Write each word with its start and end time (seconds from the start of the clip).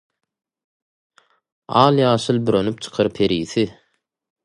Al-ýaşyl 1.83 2.43
bürenip 2.49 2.77
çykar 2.83 3.07
perisi, 3.15 3.71